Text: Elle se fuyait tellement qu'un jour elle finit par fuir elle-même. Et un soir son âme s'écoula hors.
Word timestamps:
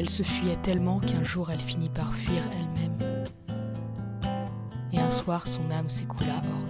Elle 0.00 0.08
se 0.08 0.22
fuyait 0.22 0.56
tellement 0.62 0.98
qu'un 0.98 1.22
jour 1.22 1.50
elle 1.50 1.60
finit 1.60 1.90
par 1.90 2.14
fuir 2.14 2.42
elle-même. 2.54 3.26
Et 4.94 4.98
un 4.98 5.10
soir 5.10 5.46
son 5.46 5.70
âme 5.70 5.90
s'écoula 5.90 6.36
hors. 6.36 6.69